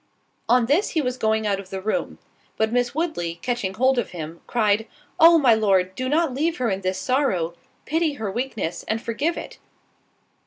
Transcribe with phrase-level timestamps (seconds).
[0.49, 4.41] On this he was going out of the room—but Miss Woodley, catching hold of him,
[4.47, 4.87] cried,
[5.19, 5.37] "Oh!
[5.37, 9.59] my Lord, do not leave her in this sorrow—pity her weakness, and forgive it."